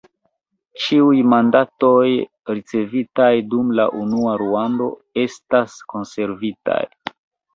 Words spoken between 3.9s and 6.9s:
unua raŭndo estas konservitaj.